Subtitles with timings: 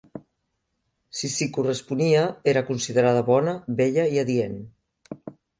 [1.19, 4.61] Si s'hi corresponia, era considerada bona, bella i adient.